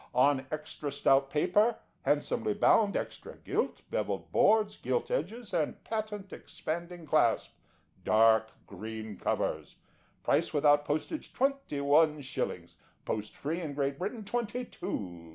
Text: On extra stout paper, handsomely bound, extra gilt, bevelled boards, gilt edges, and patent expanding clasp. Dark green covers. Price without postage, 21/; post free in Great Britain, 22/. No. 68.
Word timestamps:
On 0.15 0.47
extra 0.49 0.91
stout 0.91 1.29
paper, 1.29 1.77
handsomely 2.01 2.55
bound, 2.55 2.97
extra 2.97 3.37
gilt, 3.37 3.83
bevelled 3.91 4.31
boards, 4.31 4.75
gilt 4.75 5.11
edges, 5.11 5.53
and 5.53 5.83
patent 5.83 6.33
expanding 6.33 7.05
clasp. 7.05 7.51
Dark 8.03 8.49
green 8.65 9.15
covers. 9.15 9.75
Price 10.23 10.55
without 10.55 10.85
postage, 10.85 11.31
21/; 11.33 12.73
post 13.05 13.37
free 13.37 13.61
in 13.61 13.75
Great 13.75 13.99
Britain, 13.99 14.23
22/. 14.23 14.49
No. 14.49 14.49
68. 14.63 15.29